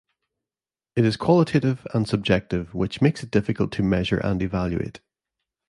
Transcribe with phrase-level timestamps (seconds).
[0.95, 4.99] It is qualitative and subjective which makes it difficult to measure and evaluate.